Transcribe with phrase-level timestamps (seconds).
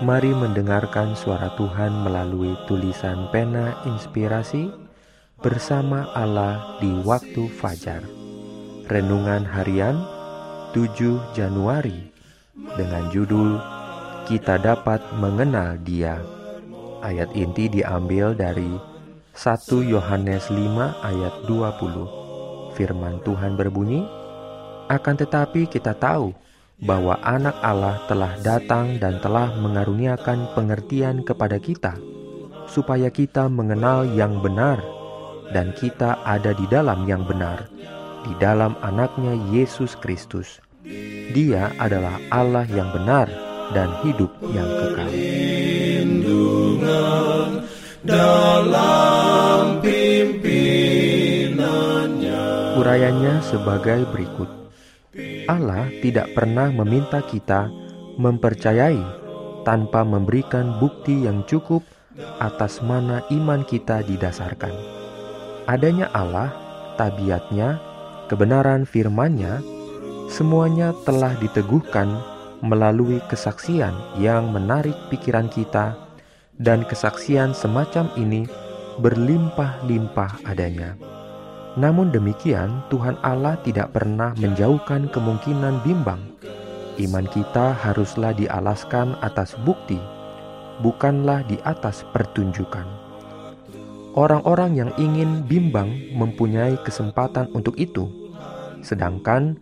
[0.00, 4.72] Mari mendengarkan suara Tuhan melalui tulisan pena inspirasi
[5.44, 8.00] bersama Allah di waktu fajar.
[8.88, 10.00] Renungan harian
[10.72, 12.08] 7 Januari
[12.80, 13.60] dengan judul
[14.24, 16.16] Kita dapat mengenal Dia.
[17.04, 18.72] Ayat inti diambil dari
[19.36, 22.72] 1 Yohanes 5 ayat 20.
[22.72, 24.08] Firman Tuhan berbunyi,
[24.88, 26.32] "Akan tetapi kita tahu
[26.80, 32.00] bahwa Anak Allah telah datang dan telah mengaruniakan pengertian kepada kita,
[32.64, 34.80] supaya kita mengenal yang benar,
[35.52, 37.68] dan kita ada di dalam yang benar,
[38.24, 40.60] di dalam Anaknya Yesus Kristus.
[41.30, 43.28] Dia adalah Allah yang benar
[43.76, 45.10] dan hidup yang kekal.
[52.80, 54.59] Urayanya sebagai berikut.
[55.50, 57.66] Allah tidak pernah meminta kita
[58.14, 59.02] mempercayai
[59.66, 61.82] tanpa memberikan bukti yang cukup
[62.38, 64.70] atas mana iman kita didasarkan.
[65.66, 66.54] Adanya Allah,
[66.94, 67.82] tabiatnya,
[68.30, 69.58] kebenaran firman-Nya,
[70.30, 72.06] semuanya telah diteguhkan
[72.62, 75.98] melalui kesaksian yang menarik pikiran kita
[76.60, 78.46] dan kesaksian semacam ini
[79.02, 80.94] berlimpah-limpah adanya.
[81.78, 86.18] Namun demikian, Tuhan Allah tidak pernah menjauhkan kemungkinan bimbang.
[86.98, 89.96] Iman kita haruslah dialaskan atas bukti,
[90.82, 92.84] bukanlah di atas pertunjukan.
[94.18, 98.10] Orang-orang yang ingin bimbang mempunyai kesempatan untuk itu,
[98.82, 99.54] sedangkan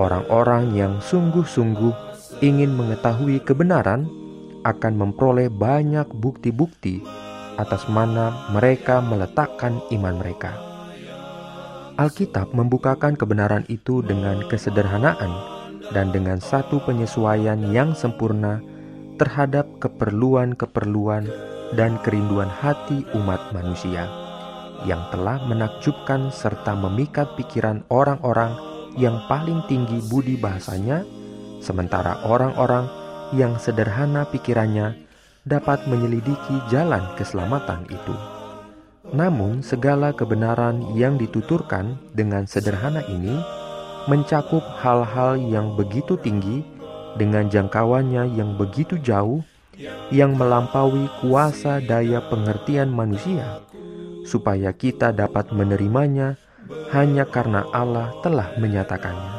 [0.00, 1.92] orang-orang yang sungguh-sungguh
[2.40, 4.08] ingin mengetahui kebenaran
[4.64, 7.04] akan memperoleh banyak bukti-bukti
[7.60, 10.69] atas mana mereka meletakkan iman mereka.
[12.00, 15.28] Alkitab membukakan kebenaran itu dengan kesederhanaan
[15.92, 18.64] dan dengan satu penyesuaian yang sempurna
[19.20, 21.28] terhadap keperluan-keperluan
[21.76, 24.08] dan kerinduan hati umat manusia
[24.88, 28.56] yang telah menakjubkan serta memikat pikiran orang-orang
[28.96, 31.04] yang paling tinggi budi bahasanya,
[31.60, 32.88] sementara orang-orang
[33.36, 34.96] yang sederhana pikirannya
[35.44, 38.39] dapat menyelidiki jalan keselamatan itu.
[39.10, 43.34] Namun, segala kebenaran yang dituturkan dengan sederhana ini
[44.06, 46.62] mencakup hal-hal yang begitu tinggi
[47.18, 49.42] dengan jangkauannya yang begitu jauh
[50.12, 53.64] yang melampaui kuasa daya pengertian manusia,
[54.28, 56.36] supaya kita dapat menerimanya
[56.92, 59.32] hanya karena Allah telah menyatakannya.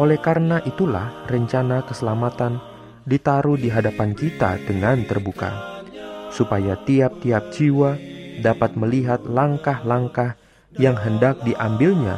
[0.00, 2.58] Oleh karena itulah, rencana keselamatan
[3.04, 5.52] ditaruh di hadapan kita dengan terbuka,
[6.32, 10.40] supaya tiap-tiap jiwa dapat melihat langkah-langkah
[10.80, 12.16] yang hendak diambilnya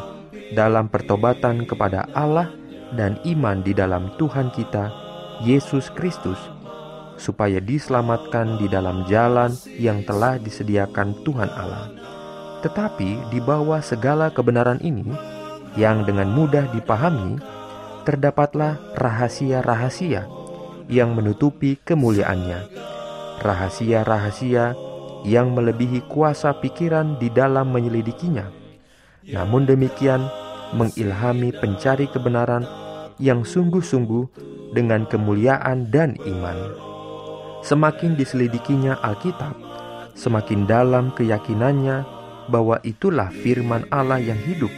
[0.54, 2.52] dalam pertobatan kepada Allah
[2.94, 4.92] dan iman di dalam Tuhan kita,
[5.42, 6.38] Yesus Kristus,
[7.18, 11.90] supaya diselamatkan di dalam jalan yang telah disediakan Tuhan Allah.
[12.62, 15.10] Tetapi di bawah segala kebenaran ini,
[15.74, 17.42] yang dengan mudah dipahami,
[18.06, 20.28] terdapatlah rahasia-rahasia
[20.86, 22.70] yang menutupi kemuliaannya.
[23.42, 24.76] Rahasia-rahasia
[25.24, 28.44] yang melebihi kuasa pikiran di dalam menyelidikinya.
[29.24, 30.20] Namun demikian,
[30.76, 32.68] mengilhami pencari kebenaran
[33.16, 34.28] yang sungguh-sungguh
[34.76, 36.58] dengan kemuliaan dan iman.
[37.64, 39.56] Semakin diselidikinya Alkitab,
[40.12, 42.04] semakin dalam keyakinannya
[42.52, 44.68] bahwa itulah firman Allah yang hidup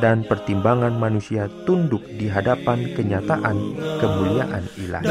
[0.00, 3.56] dan pertimbangan manusia tunduk di hadapan kenyataan
[4.00, 5.08] kemuliaan ilahi.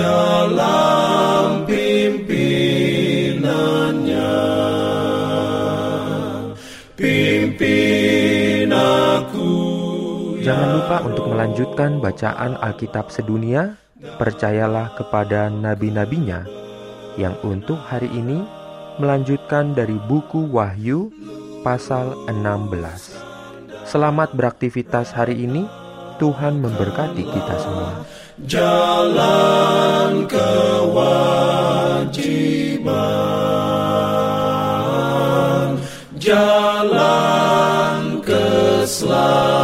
[10.46, 13.82] Jangan lupa untuk melanjutkan bacaan Alkitab sedunia.
[13.98, 16.46] Percayalah kepada nabi-nabinya
[17.18, 18.46] yang untuk hari ini
[19.02, 21.10] melanjutkan dari buku Wahyu
[21.66, 23.90] pasal 16.
[23.90, 25.66] Selamat beraktivitas hari ini.
[26.22, 28.06] Tuhan memberkati kita semua.
[28.46, 31.42] Jalan kewajiban,
[36.22, 39.55] jalan keselamatan.